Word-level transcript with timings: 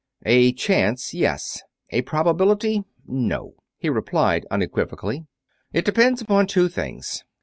"A 0.25 0.51
chance, 0.53 1.13
yes. 1.13 1.61
A 1.91 2.01
probability, 2.01 2.81
no," 3.05 3.53
he 3.77 3.87
replied, 3.87 4.47
unequivocally. 4.49 5.27
"It 5.73 5.85
depends 5.85 6.23
upon 6.23 6.47
two 6.47 6.69
things. 6.69 7.23